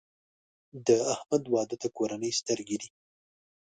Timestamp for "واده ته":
1.53-1.87